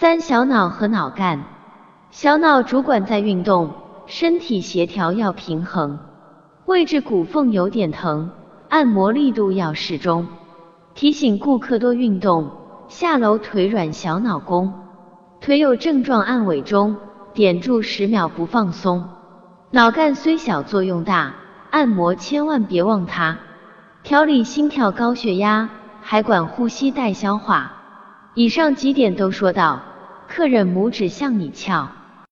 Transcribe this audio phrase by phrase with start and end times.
[0.00, 1.44] 三小脑和脑干，
[2.10, 3.74] 小脑主管在运动，
[4.06, 5.98] 身体协调要平衡，
[6.64, 8.30] 位置骨缝有点疼，
[8.70, 10.26] 按摩力度要适中。
[10.94, 12.50] 提醒顾客多运动，
[12.88, 14.72] 下楼腿软小脑功，
[15.42, 16.96] 腿有症状按尾中，
[17.34, 19.06] 点住十秒不放松。
[19.70, 21.34] 脑干虽小作用大，
[21.68, 23.36] 按摩千万别忘它。
[24.02, 25.68] 调理心跳高血压，
[26.00, 27.72] 还管呼吸带消化。
[28.32, 29.80] 以上几点都说到，
[30.30, 31.99] 客人拇指向你翘。